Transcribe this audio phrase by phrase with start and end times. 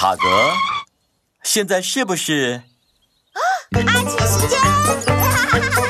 [0.00, 0.54] 塔格，
[1.42, 2.62] 现在是不是？
[3.72, 5.87] 阿奇时间。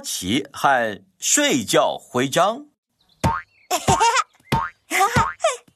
[0.00, 2.66] 奇和睡觉徽章。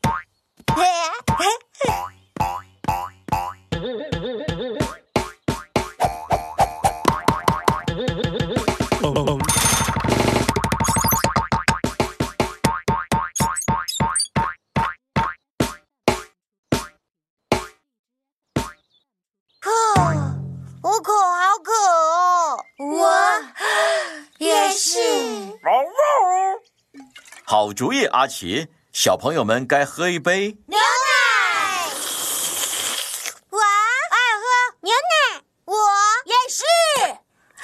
[27.53, 28.69] 好主意，阿奇。
[28.95, 30.57] 小朋友们该喝一杯。
[30.69, 31.85] 牛奶，
[33.51, 34.43] 我爱喝
[34.81, 35.75] 牛奶，我
[36.25, 36.65] 也是。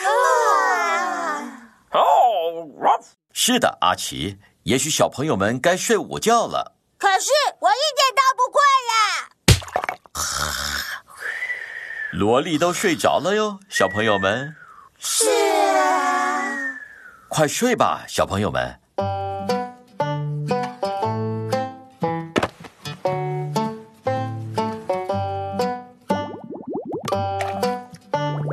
[0.04, 1.96] 啊！
[3.32, 4.38] 是的，阿奇。
[4.64, 6.76] 也许小朋友们该睡午觉了。
[6.98, 8.92] 可是我一点都不困呀。
[12.12, 14.54] 萝莉都睡着了哟，小朋友们，
[14.98, 15.26] 是
[15.78, 16.78] 啊。
[17.30, 18.78] 快睡吧，小朋友们。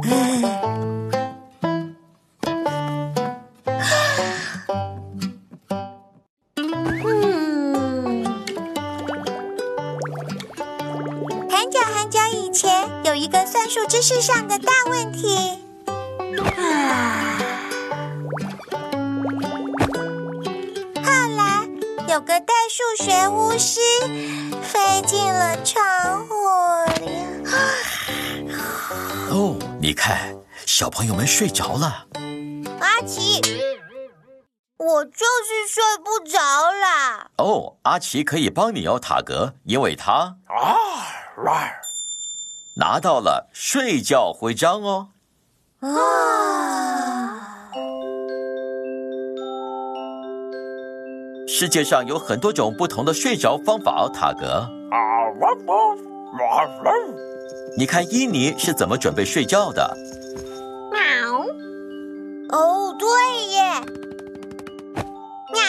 [0.08, 0.14] 嗯。
[11.50, 15.36] 很久很久以前，有一个算术知识上的大问题。
[16.56, 17.38] 啊。
[21.04, 21.68] 后来
[22.08, 23.80] 有个代数学巫师
[24.62, 26.25] 飞进了窗
[29.86, 30.36] 你看，
[30.66, 32.08] 小朋友们睡着了。
[32.80, 33.40] 阿奇，
[34.78, 37.30] 我就是睡不着啦。
[37.38, 40.76] 哦，阿奇可以帮你哦，塔格，因为他啊
[42.80, 45.10] 拿到了睡觉徽章哦。
[45.82, 47.70] 啊。
[51.48, 54.68] 世界上有很多种不同的睡着方法哦，塔格。
[57.78, 59.98] 你看伊尼是怎么准备睡觉的？
[60.92, 61.46] 喵。
[62.50, 63.08] 哦，对
[63.48, 63.64] 耶。
[65.54, 65.62] 喵。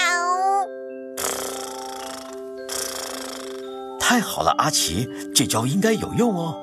[3.98, 6.62] 太好了，阿奇，这招应该有用哦。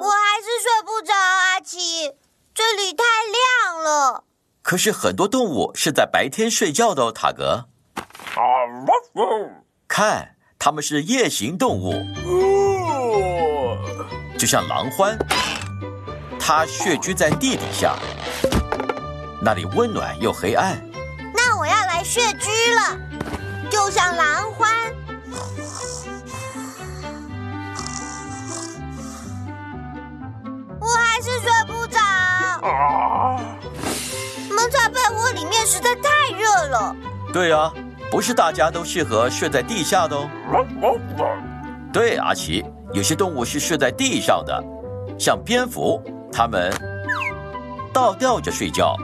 [0.00, 2.12] 我还是睡不着，阿奇，
[2.54, 3.04] 这里太
[3.74, 4.24] 亮了。
[4.62, 7.66] 可是很多动物是在白天睡觉的哦，塔格。
[9.86, 12.06] 看，它们是夜行动物，
[14.38, 15.18] 就像狼獾，
[16.38, 17.96] 它穴居在地底下，
[19.42, 20.80] 那里温暖又黑暗。
[21.34, 22.96] 那我要来穴居了，
[23.72, 24.68] 就像狼獾。
[30.78, 31.98] 我还是睡不着。
[34.48, 36.94] 蒙在被窝里面实在太热了。
[37.32, 37.72] 对呀、
[38.12, 40.28] 不是大家都适合睡在地下的哦。
[41.90, 42.62] 对，阿奇，
[42.92, 44.62] 有些动物是睡在地上的，
[45.18, 45.98] 像蝙蝠，
[46.30, 46.70] 它们
[47.90, 48.94] 倒吊着睡觉。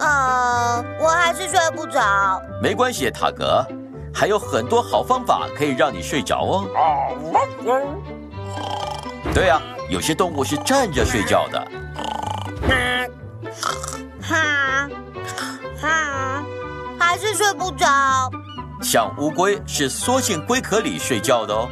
[0.00, 2.02] 呃，我还是睡不着。
[2.60, 3.64] 没关系，塔格，
[4.12, 6.64] 还有很多好方法可以让你睡着哦。
[9.32, 11.64] 对呀、有些动物是站着睡觉的。
[14.20, 14.88] 哈，
[15.80, 16.33] 哈，
[17.14, 17.86] 还是睡不着。
[18.82, 21.70] 像乌龟是缩进龟壳里睡觉的哦。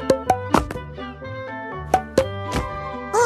[3.12, 3.18] 啊，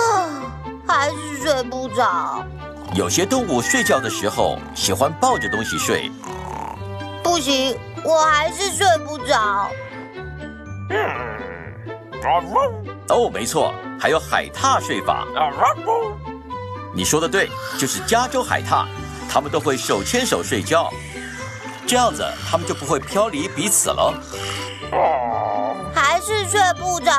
[0.89, 2.43] 还是睡不着。
[2.95, 6.11] 有些动物睡觉的时候喜欢抱着东西睡。
[7.23, 9.69] 不行，我还是睡不着。
[13.11, 15.27] 哦，没错，还有海獭睡法。
[16.95, 18.87] 你说的对，就是加州海獭，
[19.29, 20.91] 它们都会手牵手睡觉，
[21.87, 24.13] 这样子他们就不会飘离彼此了。
[25.95, 27.13] 还是睡不着。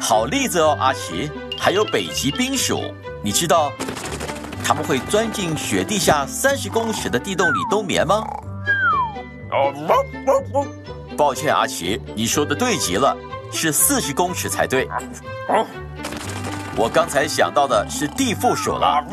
[0.00, 1.30] 好例子哦，阿奇。
[1.58, 2.80] 还有北极冰鼠，
[3.22, 3.70] 你知道
[4.64, 8.24] 他们会钻进雪地下三十公尺的地洞里冬眠吗？
[11.18, 13.14] 抱歉，阿奇，你说的对极了，
[13.52, 14.88] 是四十公尺才对。
[16.76, 19.04] 我刚才想到的是地缚鼠了。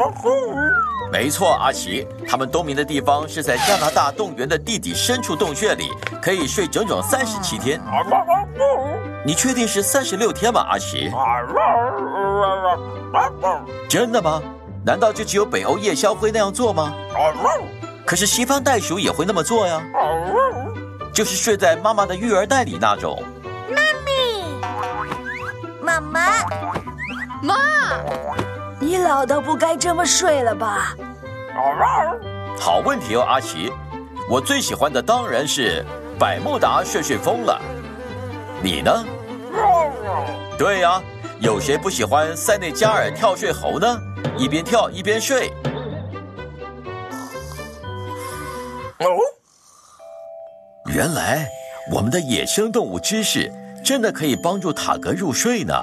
[1.12, 5.90] 没错，阿奇，他们冬眠的地方是在加拿大动物园的地底深处洞穴里，
[6.22, 7.82] 可以睡整整三十七天。
[9.26, 11.10] 你确定是三十六天吗，阿奇？
[13.90, 14.42] 真的吗？
[14.86, 16.94] 难道就只有北欧夜宵会那样做吗？
[18.06, 19.82] 可是西方袋鼠也会那么做呀，
[21.14, 23.22] 就是睡在妈妈的育儿袋里那种。
[25.82, 26.22] 妈妈，
[27.42, 27.56] 妈，
[28.80, 30.96] 你老到不该这么睡了吧？
[32.60, 33.72] 好问题哦，阿奇。
[34.30, 35.84] 我最喜欢的当然是
[36.20, 37.60] 百慕达睡睡风了。
[38.62, 39.06] 你呢？
[40.58, 41.02] 对呀，
[41.40, 44.00] 有谁不喜欢塞内加尔跳睡猴呢？
[44.38, 45.52] 一边跳一边睡。
[49.00, 49.06] 哦，
[50.94, 51.48] 原来
[51.92, 53.52] 我们的野生动物知识
[53.84, 55.74] 真的可以帮助塔格入睡呢。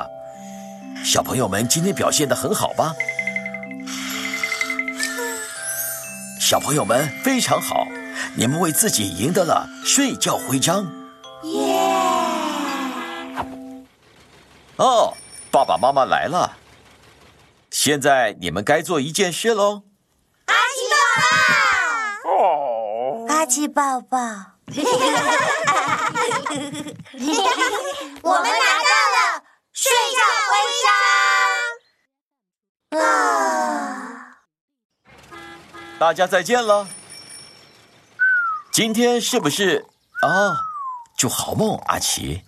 [1.04, 2.94] 小朋友们今天表现的很好吧？
[6.40, 7.86] 小朋友们非常好，
[8.36, 10.86] 你们为自己赢得了睡觉徽章。
[11.42, 11.78] 耶！
[14.76, 15.14] 哦，
[15.50, 16.56] 爸爸妈妈来了，
[17.70, 19.82] 现在你们该做一件事喽。
[20.46, 20.96] 阿奇抱
[22.24, 22.30] 抱！
[22.30, 24.18] 哦，阿奇抱抱！
[28.22, 29.33] 我们拿到了
[29.76, 30.54] 睡觉回
[32.92, 33.00] 家！
[33.00, 34.38] 啊！
[35.98, 36.86] 大家再见了。
[38.70, 39.84] 今天是不是
[40.22, 40.56] 啊？
[41.18, 42.44] 祝好梦，阿奇。